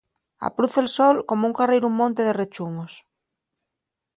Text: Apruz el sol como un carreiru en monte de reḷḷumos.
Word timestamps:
Apruz 0.47 0.77
el 0.81 0.87
sol 0.93 1.19
como 1.29 1.43
un 1.49 1.53
carreiru 1.59 1.87
en 1.91 1.97
monte 2.01 2.21
de 2.27 2.33
reḷḷumos. 2.33 2.93